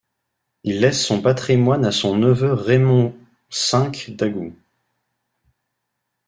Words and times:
Il 0.63 0.79
laisse 0.79 0.99
son 1.05 1.21
patrimoine 1.21 1.85
à 1.85 1.91
son 1.91 2.17
neveu 2.17 2.53
Raimond 2.53 3.15
V 3.71 4.13
d'Agoult. 4.15 4.55